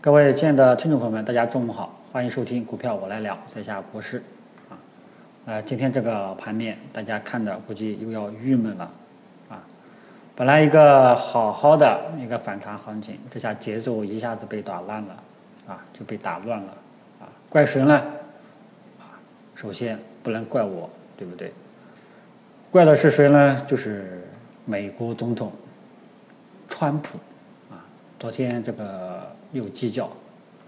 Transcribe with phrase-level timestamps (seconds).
[0.00, 4.22] 各位亲爱的听众朋友们，大家中午好，欢迎收听股票我来聊，在下博士
[4.70, 4.78] 啊。
[5.44, 8.88] 呃，今天这个盘面，大家看的估计又要郁闷了
[9.48, 9.60] 啊。
[10.36, 15.22] 本来一个好好的一个反弹行情，这下节奏一下子被打乱了
[15.66, 16.72] 啊，就被打乱了
[17.20, 17.26] 啊。
[17.48, 17.94] 怪谁呢？
[19.00, 19.18] 啊，
[19.56, 21.52] 首先不能怪我，对不对？
[22.70, 23.64] 怪的是谁呢？
[23.66, 24.24] 就是
[24.64, 25.50] 美国总统
[26.68, 27.18] 川普
[27.68, 27.82] 啊。
[28.20, 29.36] 昨天这个。
[29.52, 30.10] 又计较，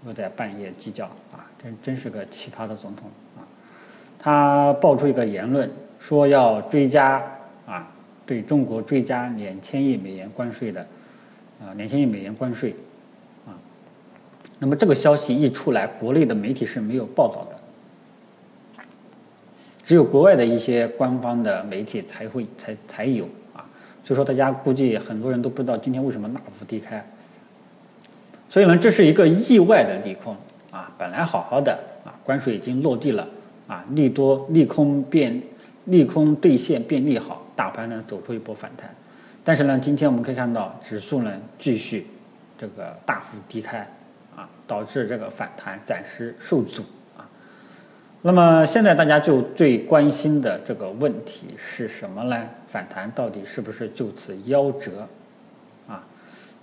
[0.05, 1.45] 又在半夜计较啊！
[1.61, 3.45] 真真是个奇葩的总统啊！
[4.17, 5.69] 他爆出一个言论，
[5.99, 7.23] 说要追加
[7.67, 7.87] 啊，
[8.25, 10.81] 对中国追加两千亿美元关税的
[11.61, 12.75] 啊，两千亿美元关税
[13.45, 13.53] 啊。
[14.57, 18.83] 那么这个消息一出来，国内的媒体是没有报道的，
[19.83, 23.63] 只有国外的一些官方的媒体才会才才有啊。
[24.03, 27.05] 所以说，大家估计很多人都不知道今天为什么大幅低开。
[28.51, 30.35] 所以呢，这是一个意外的利空
[30.71, 30.91] 啊！
[30.97, 31.71] 本来好好的
[32.03, 33.25] 啊，关税已经落地了
[33.65, 35.41] 啊，利多利空变
[35.85, 38.93] 利空兑现变利好，大盘呢走出一波反弹。
[39.41, 42.05] 但是呢，今天我们可以看到指数呢继续
[42.57, 43.89] 这个大幅低开
[44.35, 46.83] 啊，导致这个反弹暂时受阻
[47.17, 47.23] 啊。
[48.21, 52.37] 那么现在大家就最关心的这个问题是什么呢？
[52.67, 55.07] 反弹到底是不是就此夭折？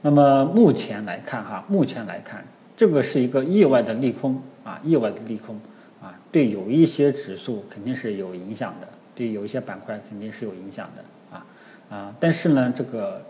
[0.01, 2.45] 那么目前来看，哈，目前来看，
[2.77, 5.59] 这个是一个意外的利空啊，意外的利空
[6.01, 11.47] 啊，对有一些指数肯定是有影响的，对有一些板块肯定是有影响的啊
[11.91, 13.21] 啊，但是呢，这个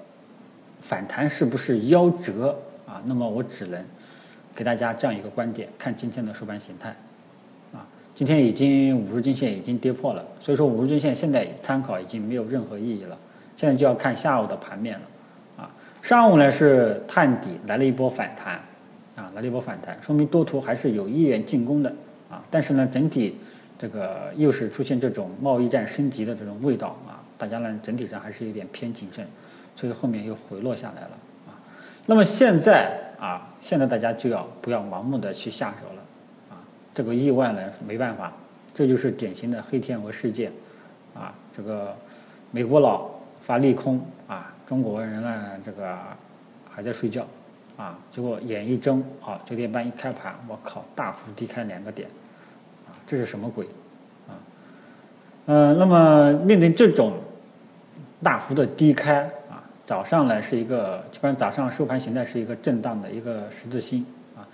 [0.81, 2.55] 反弹是不是夭折
[2.87, 3.01] 啊？
[3.07, 3.83] 那么我只能
[4.55, 6.91] 给大家这样一个观点：看今天的收盘形态
[7.73, 13.17] 啊，今天已经五日均线已经跌破了，所以说五日均线现在参考已经没有任何意义了，
[13.57, 15.01] 现在就要看下午的盘面了。
[16.09, 18.55] 上午呢是探底来了一波反弹，
[19.15, 21.95] 啊，来了一波反弹，说明多头还是有意愿进攻的，
[22.31, 23.37] 啊，但是呢整体
[23.79, 29.27] 这个又是出现这种贸易战升级的这种味道啊，大家呢整体上还是有点偏谨慎，
[29.77, 31.11] 所以后面又回落下来了，
[31.47, 31.53] 啊，
[32.07, 36.03] 那么现在啊，现在大家就要不要盲目的去下手了，
[36.49, 36.57] 啊，
[36.95, 38.33] 这个意外呢没办法，
[38.73, 40.51] 这就是典型的黑天鹅事件，
[41.15, 41.95] 啊，这个
[42.51, 43.11] 美国佬
[43.43, 44.55] 发利空啊。
[44.69, 45.97] 中国人呢，这个
[46.71, 47.27] 还在睡觉，
[47.79, 52.07] 啊，结果眼一睁，啊，九点半一开盘，我靠，大幅低开两个点，
[52.87, 53.65] 啊，这是什么鬼，
[54.29, 54.37] 啊，
[55.47, 57.15] 嗯，那么面对这种
[58.23, 64.05] 大幅的低开，啊，早上呢是一个，基本上早上收盘形态是一个震荡的一个十字星，
[64.37, 64.45] 啊，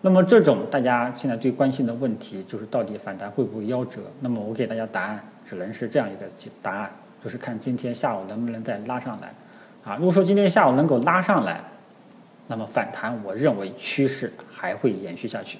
[0.00, 4.00] 那么这种大家现在最关心的问题就是到底反弹会不会夭折？
[4.20, 6.22] 那么我给大家答案只能是这样一个
[6.62, 6.90] 答案，
[7.22, 9.30] 就是看今天下午能不能再拉上来。
[9.88, 11.64] 啊，如果说今天下午能够拉上来，
[12.46, 15.56] 那么反弹我认为趋势还会延续下去。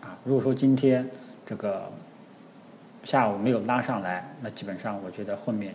[0.00, 1.10] 啊，如果说今天
[1.44, 1.90] 这个
[3.02, 5.74] 下午没有拉上来，那基本上我觉得后面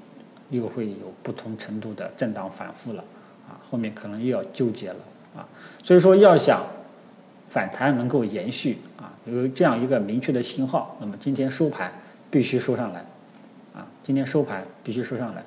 [0.50, 3.04] 又会有不同程度的震荡反复了。
[3.50, 4.96] 啊，后面可能又要纠结了。
[5.36, 5.46] 啊，
[5.84, 6.66] 所以说要想
[7.50, 11.92] 反弹能够延续，啊，有这样一个明确的信号，那么今天收盘
[12.32, 13.02] 必须收上来。
[13.76, 15.44] 啊，今天收盘必须收上来，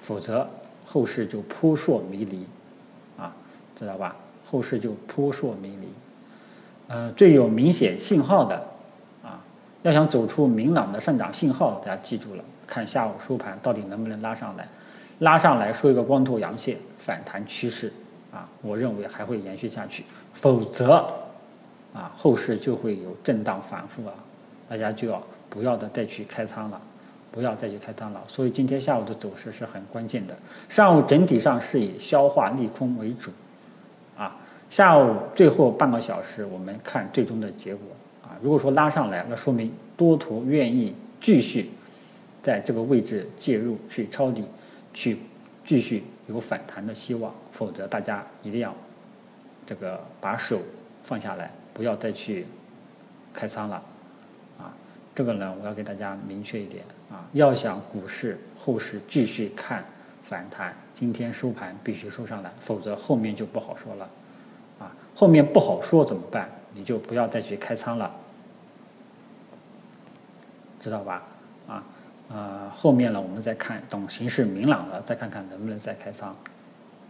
[0.00, 0.48] 否则。
[0.84, 2.46] 后市就扑朔迷离，
[3.16, 3.34] 啊，
[3.78, 4.14] 知道吧？
[4.46, 5.88] 后市就扑朔迷离。
[6.86, 8.56] 呃，最有明显信号的，
[9.22, 9.40] 啊，
[9.82, 14.68] 要想走出明朗的上涨信号，大家记住了，看下午收盘到底能不能拉上来，
[15.20, 17.90] 拉上来收一个光头阳线，反弹趋势，
[18.30, 20.04] 啊，我认为还会延续下去。
[20.34, 21.10] 否则，
[21.94, 24.12] 啊，后市就会有震荡反复啊，
[24.68, 26.80] 大家就要不要的再去开仓了。
[27.34, 30.36] 不要再去开仓了，所以今天下午的走势是很关键的。
[30.68, 33.32] 上午整体上是以消化利空为主，
[34.16, 34.36] 啊，
[34.70, 37.88] 下午最后半个小时我们看最终的结果
[38.22, 38.38] 啊。
[38.40, 41.70] 如果说拉上来，那说明多头愿意继续
[42.40, 44.44] 在这个位置介入去抄底，
[44.92, 45.18] 去
[45.66, 47.34] 继续有反弹的希望。
[47.50, 48.72] 否则大家一定要
[49.66, 50.60] 这个把手
[51.02, 52.46] 放下来，不要再去
[53.32, 53.82] 开仓了。
[55.14, 59.84] 这个呢，我要给大家明确一点啊，要想股市后市继续看
[60.24, 64.08] 反弹，今天收盘必须收上来，否则后面就不好说了，
[64.80, 66.50] 啊，后面不好说怎么办？
[66.74, 68.10] 你就不要再去开仓了，
[70.80, 71.22] 知道吧？
[71.68, 71.84] 啊，
[72.28, 76.34] 呃，后面呢，我们再看，等形势明朗了，再看看能不能再开仓，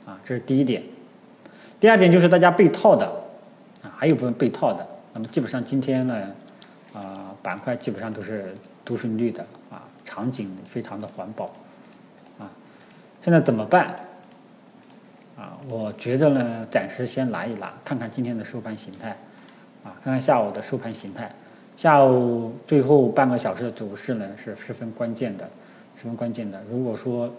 [0.05, 0.83] 啊，这是第一点。
[1.81, 3.07] 第二点就是大家被套的，
[3.83, 6.23] 啊，还有部分被套的，那么基本上今天呢。
[7.45, 8.55] 板块基本上都是
[8.87, 11.45] 都是绿的啊，场景非常的环保
[12.39, 12.51] 啊。
[13.23, 13.95] 现在怎么办？
[15.37, 19.11] 啊，我觉得呢，暂时先拿一拿，看看今天的收盘形态，
[19.85, 21.31] 啊，看看下午的收盘形态。
[21.77, 25.47] 下午最后半个小时的走势呢，是十分关键的，
[25.97, 26.63] 十分关键的。
[26.71, 27.31] 如果说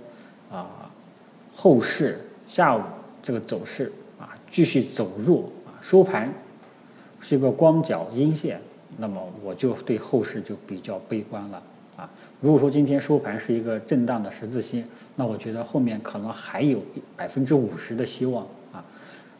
[0.52, 0.92] 啊，
[1.52, 2.82] 后市下午
[3.24, 6.32] 这个走势啊继续走弱啊，收盘
[7.22, 8.62] 是一个光脚阴线，
[8.98, 11.62] 那么我就对后市就比较悲观了
[11.98, 12.10] 啊。
[12.42, 16.84] 如果说今天收盘是一个震荡的十字星，那我觉得后面可能还有
[17.16, 18.84] 百分之五十的希望啊。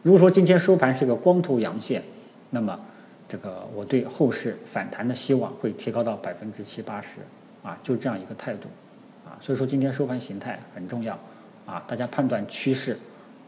[0.02, 2.02] 如果说今天收盘是个光头阳线，
[2.50, 2.78] 那么
[3.28, 7.20] 这个我对后市反弹的希望会提高到百分之七八十
[7.62, 8.68] 啊，就这样一个态度
[9.24, 9.36] 啊。
[9.40, 11.18] 所以说今天收盘形态很重要
[11.66, 12.98] 啊，大家判断趋势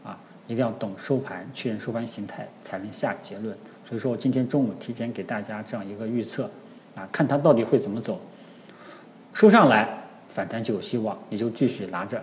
[0.03, 3.55] 啊，一定要懂收盘，确认收盘形态才能下结论。
[3.89, 6.47] 所以说我今天中午提前给大家这样一个预测
[6.95, 8.21] 啊，看它到底会怎么走。
[9.33, 9.89] 收上来
[10.29, 12.21] 反弹就有希望，你就继续拿着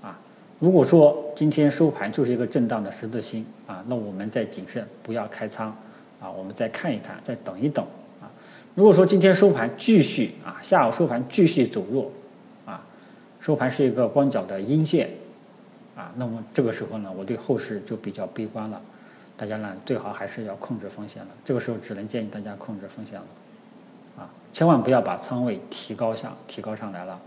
[0.00, 0.16] 啊。
[0.60, 5.76] 如果说今天收盘就是一个震荡的十字星啊，那我们再谨慎，不要开仓
[6.20, 6.30] 啊。
[6.30, 7.84] 我们再看一看，再等一等
[8.20, 8.30] 啊。
[8.76, 12.12] 如果说今天收盘继续啊，下午收盘继续走弱
[12.64, 12.84] 啊，
[13.40, 15.10] 收盘是一个光脚的阴线
[15.96, 18.80] 啊，那么这个时候呢，我对后市就比较悲观了。
[19.38, 21.28] 大家呢，最好还是要控制风险了。
[21.44, 23.26] 这个时候只能建议大家控制风险了。
[24.18, 27.18] 啊，千万不要把仓位提高上提高上来了。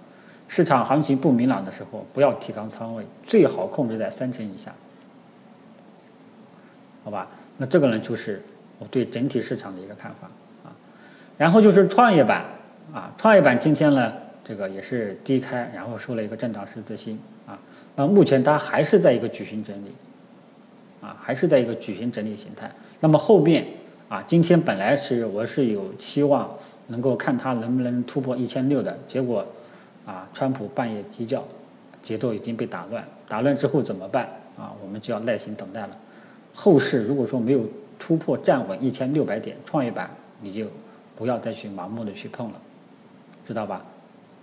[0.50, 4.74] 市场行情不明朗的时候，不要提高仓位，最好控制在三成以下。
[7.06, 8.44] 好吧，那这个呢就是
[8.78, 10.28] 我对整体市场的一个看法
[10.66, 10.76] 啊。
[11.38, 12.46] 然后就是创业板
[12.94, 14.12] 啊，创业板今天呢
[14.44, 17.18] 这个也是低开，然后收了一个震荡十字星
[17.48, 17.58] 啊。
[17.96, 19.94] 那目前它还是在一个矩形整理
[21.02, 22.72] 啊，还是在一个矩形整理形态。
[23.00, 23.66] 那么后面
[24.08, 26.50] 啊，今天本来是我是有期望。
[26.88, 29.46] 能够看它能不能突破一千六的结果，
[30.06, 31.42] 啊，川普半夜鸡叫，
[32.04, 34.26] 节奏已经被打乱，打乱之后怎么办？
[34.58, 35.92] 啊，我们就要耐心等待了。
[36.54, 37.66] 后市如果说没有
[37.98, 40.12] 突破站稳一千六百点，创业板
[40.42, 40.66] 你就
[41.16, 42.60] 不要再去盲目的去碰了，
[43.46, 43.86] 知道吧？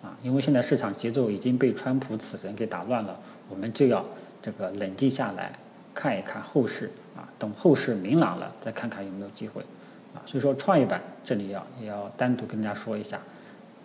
[0.02, 3.14] 啊，因为现在市场节奏已经被川普此人给打乱了，
[3.50, 4.02] 我们就要
[4.40, 5.52] 这个冷静下来，
[5.98, 9.60] 看一看后市啊，等后市明朗了，再看看有没有机会。
[10.14, 13.18] 啊，所以说创业板这里要也要单独跟大家说一下，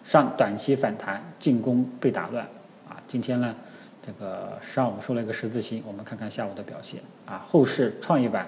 [0.03, 2.45] 上短期反弹进攻被打乱
[2.87, 3.55] 啊，今天呢
[4.05, 8.47] 这个上午收了一个十字星，我们看看下午的表现啊，后市创业板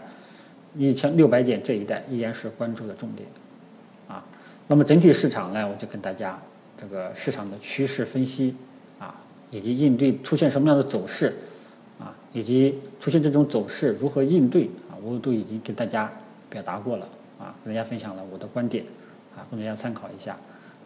[0.75, 3.27] 一千六百点这一带依然是关注的重点
[4.07, 4.23] 啊，
[4.67, 6.39] 那么整体市场呢，我就跟大家
[6.79, 8.55] 这个市场的趋势分析
[8.99, 9.15] 啊，
[9.49, 11.33] 以及应对出现什么样的走势，
[12.35, 16.11] 以及出现这种走势如何应对啊，我都已经给大家
[16.51, 17.07] 表达过了。
[17.37, 18.81] 啊，跟大家分享了我的观点，
[19.35, 20.31] 啊，供大家参考一下，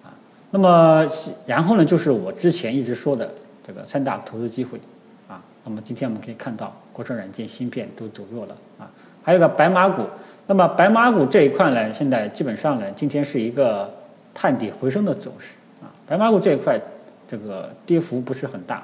[0.03, 0.09] 啊，
[0.49, 1.07] 那么
[1.45, 3.31] 然后呢，就是我之前一直说的
[3.65, 4.79] 这个三大投资机会，
[5.27, 8.89] 啊，那么今天我们可以看到国产软件、芯片都走弱了，啊，
[9.21, 10.03] 还有个白马股，
[10.47, 13.87] 那么白马股这一块呢，现在基本上呢，今天是一个
[14.33, 15.53] 探底回升的走势，
[15.83, 16.81] 啊，白马股这一块
[17.27, 18.83] 这个跌幅不是很大，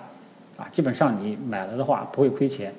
[0.58, 2.74] 啊，基本上你买了的话不会亏钱。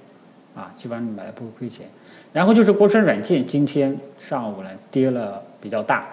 [0.57, 1.87] 啊，基本上你买了不会亏钱，
[2.33, 6.07] 然后就是国产软件，今天上午呢跌了比较大，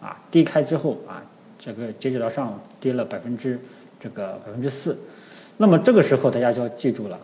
[0.00, 1.20] 啊，低开之后啊，
[1.58, 3.60] 这个截止到上午跌了百分之
[3.98, 4.98] 这个百分之四，
[5.58, 7.18] 那么这个时候大家就要记住了，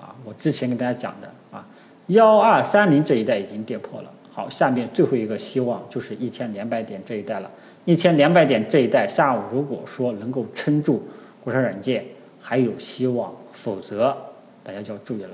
[0.00, 1.64] 啊，我之前跟大家讲的啊，
[2.08, 7.48] 幺二三零这一带已经跌破了，好，下面最后一个希望就是一千两百点这一带了，
[7.84, 11.06] 一千两百点这一带下午如果说能够撑住
[11.40, 12.04] 国产软件
[12.48, 14.16] 还有希望，否则
[14.62, 15.30] 大家就要注意了。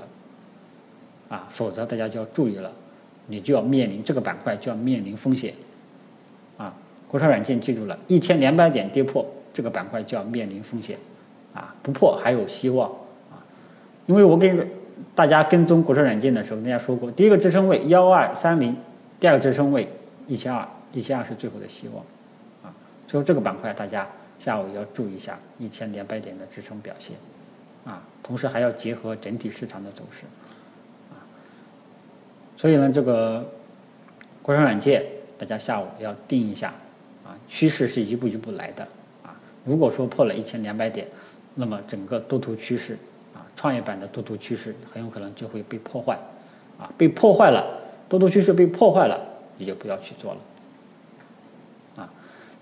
[1.29, 2.71] 啊，否则大家就要注意了，
[3.27, 5.53] 你就要面临这个板块就要面临风险。
[6.57, 6.73] 啊，
[7.07, 10.97] 国产软件记住了，一千两百点跌破这个板块就要面临风险。
[11.53, 12.89] 啊，不破还有希望。
[13.29, 13.37] 啊，
[14.07, 14.67] 因为我跟
[15.13, 18.75] 大家跟踪国产软件的时候，大家说过，第一个支撑位幺二三零，
[19.19, 19.87] 第二个支撑位
[20.27, 22.03] 一千二，一千二是最后的希望。
[22.63, 22.73] 啊，
[23.07, 24.07] 所以这个板块大家
[24.43, 27.15] 下午要注意一下一千两百点的支撑表现。
[27.85, 30.25] 啊，同时还要结合整体市场的走势。
[31.11, 31.15] 啊
[32.57, 33.45] 所以呢，这个
[34.41, 35.05] 国产软件，
[35.37, 36.73] 大家下午要定一下，
[37.25, 38.83] 啊，趋势是一步一步来的，
[39.23, 39.33] 啊，
[39.63, 41.07] 如果说破了一千两百点，
[41.55, 42.97] 那么整个多头趋势，
[43.33, 46.17] 啊，创业板的多头趋势很有可能就会被破坏，
[46.77, 47.65] 啊，被破坏了，
[48.09, 49.19] 多头趋势被破坏了，
[49.57, 50.39] 你就不要去做了，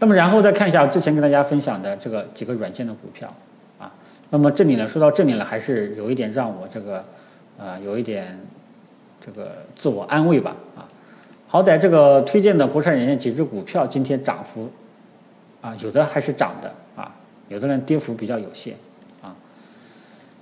[0.01, 3.34] 那么然后再看一下之前跟大家分享的这个几个软件的股票，
[3.79, 3.89] 啊，
[4.29, 7.05] 那么这里呢，说到这里呢，还是有一点让我这个，
[7.58, 8.38] 呃，有一点。
[9.24, 10.81] 这个自我安慰吧，啊，
[11.48, 14.67] 好歹这个推荐的国产软件几只股票今天涨幅，
[15.62, 17.13] 啊，有的还是涨的，啊，
[17.48, 18.74] 有的呢跌幅比较有限，
[19.22, 19.36] 啊，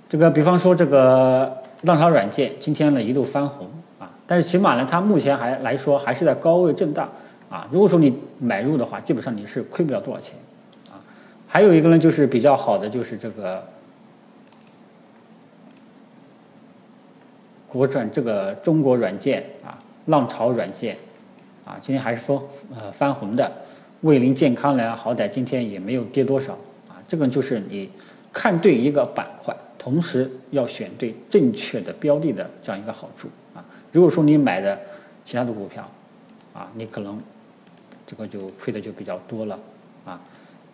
[0.08, 7.06] 这个比方说这个浪潮软件今天呢一度翻红啊，但是起码呢，它目前还来说还是在高位震荡
[7.50, 7.68] 啊。
[7.70, 10.38] 如果说你买入的话，基本上你是亏不了多少钱
[10.88, 10.96] 啊。
[11.46, 13.62] 还有一个呢，就是比较好的就是这个
[17.68, 19.76] 国转这个中国软件啊，
[20.06, 20.96] 浪潮软件
[21.66, 22.38] 啊，今天还是翻
[22.74, 23.52] 呃翻红的。
[24.00, 26.54] 卫灵健康呢，好歹今天也没有跌多少
[26.88, 26.96] 啊。
[27.06, 27.90] 这个就是你
[28.32, 29.54] 看对一个板块。
[29.82, 33.64] 同时要选对正确的标的的这样一个好处啊！
[33.92, 34.78] 如果说你买的
[35.24, 35.90] 其他的股票，
[36.52, 37.18] 啊，你可能
[38.10, 39.56] 这个就亏的就比较多了
[40.04, 40.20] 啊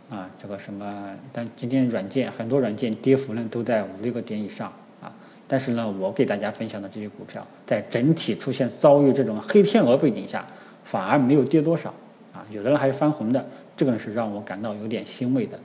[0.08, 0.30] 啊！
[0.40, 1.14] 这个什么？
[1.34, 5.12] 但今天软件很多软件跌幅呢都在五六个点以上啊！
[5.46, 10.46] 但是呢，我给大家分享的这些股票，在整体出现遭遇这种黑天鹅背景下，
[10.84, 11.92] 反而没有跌多少
[12.32, 12.42] 啊！
[12.50, 15.58] 有的人还是翻红的，这个是让我感到有点欣慰的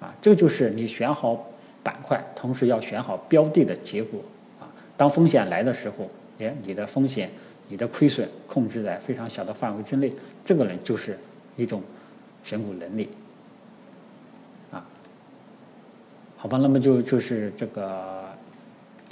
[0.00, 0.14] 啊！
[0.22, 1.44] 这就是你选好。
[1.80, 4.20] 板块，同时要选好标的的结果
[4.60, 4.68] 啊。
[4.96, 7.30] 当风险来的时候，哎，你的风险、
[7.68, 10.12] 你的亏损控制在非常小的范围之内，
[10.44, 11.18] 这个呢就是
[11.56, 11.82] 一种
[12.44, 13.08] 选股能力
[14.70, 14.84] 啊。
[16.36, 18.24] 好吧，那么就就是这个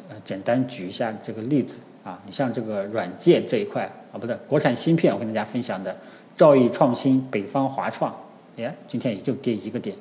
[0.09, 2.21] 呃，简单举一下这个例子啊。
[2.27, 5.97] 你像这个软件这一块啊，不对，国产芯片，我跟大家分享的
[6.37, 8.15] 兆易创新、北方华创，
[8.57, 9.97] 哎，今天也就跌一个点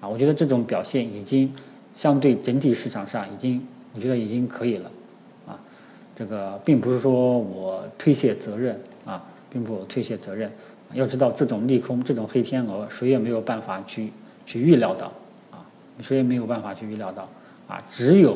[0.00, 0.08] 啊。
[0.08, 1.52] 我觉得这种表现已经。
[1.94, 4.90] 相对整体市场上已经，我觉得已经可以了，
[6.16, 10.50] 这个并不是说我推卸责任啊，并不推卸责任。
[10.92, 14.12] 要知道这种利空、这种黑天鹅，谁也没有办法去
[14.46, 15.12] 去预料到，
[15.50, 15.66] 啊，
[16.00, 17.28] 谁也没有办法去预料到，
[17.66, 18.34] 啊，只有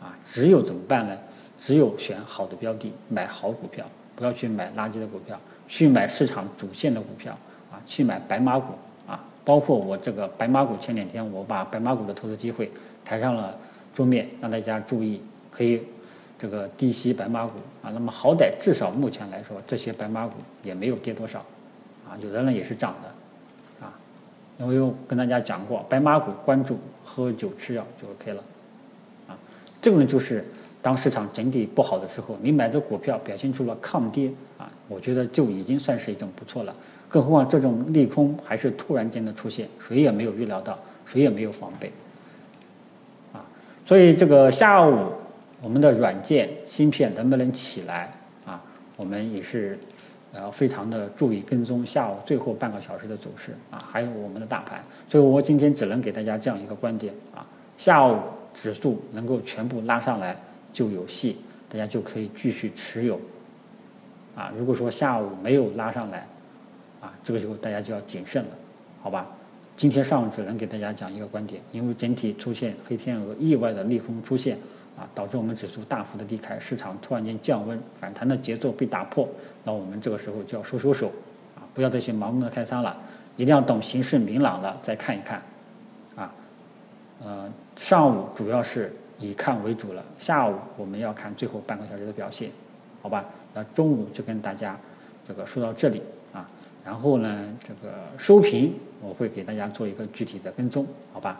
[0.00, 1.16] 啊，只有怎么办呢？
[1.58, 7.32] 只有选好的标的，买好股票，不要去买垃圾的股票，去买市场主线的股票，
[7.72, 8.74] 啊，去买白马股，
[9.06, 12.70] 啊，包括我这个白马股，前两天我把白马股的投资机会。
[13.08, 13.56] 抬上了
[13.94, 15.80] 桌面，让大家注意，可以
[16.38, 17.52] 这个低吸白马股
[17.82, 17.90] 啊。
[17.92, 21.38] 那么好歹至少目前来说，这些白马股也没有跌多少
[22.08, 23.92] 啊，有的呢也是涨的啊。
[24.58, 28.42] 因为我跟大家讲过，白马股关注喝酒吃药就 OK 了
[29.28, 29.38] 啊。
[29.80, 30.44] 这个呢就是
[30.80, 36.74] 当市场整体不好的时候，你买的股票表现出了抗跌啊，我觉得就已经算是一种不错了。
[37.08, 41.90] 更何况这种利空还是突然间的出现，谁也没有预料到，谁也没有防备。
[43.32, 43.40] 啊
[43.84, 45.12] 所以这个下午
[45.62, 48.12] 我们的软件芯片能不能起来
[48.44, 48.62] 啊？
[48.96, 49.78] 我们也是
[50.32, 54.82] 呃非常的注意跟踪下午最后半个小时的走势啊，还有我们的大盘。
[55.08, 57.46] 所以我今天只能给大家这样一个观点啊：
[57.78, 58.18] 下午
[58.54, 60.36] 指数能够全部拉上来
[60.72, 63.20] 就有戏，大家就可以继续持有
[64.34, 64.52] 啊。
[64.58, 66.26] 如果说下午没有拉上来
[67.00, 68.50] 啊，这个时候大家就要谨慎了，
[69.02, 69.26] 好吧？
[69.76, 74.56] 今天上午只能给大家讲一个观点，因为整体出现黑天鹅、意外的利空出现，
[74.96, 79.28] 啊，导致我们指数大幅的低开，市场突然间降温，反弹的节奏被打破，
[79.62, 81.08] 那我们这个时候就要收收手，
[81.54, 82.96] 啊，不要再去盲目的开仓了，
[83.36, 85.42] 一定要等形势明朗了再看一看，
[86.16, 86.32] 啊，
[87.22, 92.50] 呃，上午主要是以看为主了，下午我们要看最后半个小时的表现，
[93.02, 93.24] 好吧？
[93.52, 94.78] 那中午就跟大家
[95.28, 96.48] 这个说到这里啊。
[96.84, 98.72] 然后呢，这个收评
[99.02, 101.38] 我会给大家做一个具体的跟踪，好吧？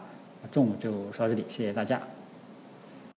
[0.51, 2.01] 中午就说到这里，谢谢大家。